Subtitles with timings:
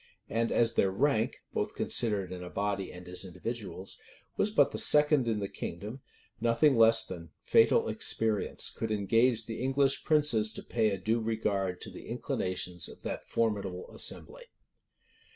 [0.29, 3.99] And as their rank, both considered in a body and as individuals,
[4.35, 6.01] was but the second in the kingdom,
[6.39, 11.79] nothing less than fatal experience could engage the English princes to pay a due regard
[11.81, 14.45] to the inclinations of that formidable assembly.